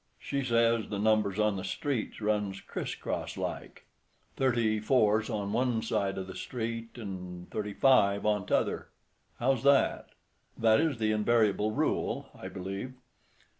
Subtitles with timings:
[0.17, 3.85] "She says the numbers on the streets runs criss cross like.
[4.35, 8.87] Thirty four's on one side o' the street an' thirty five on t'other.
[9.37, 10.07] How's that?"
[10.57, 12.95] "That is the invariable rule, I believe."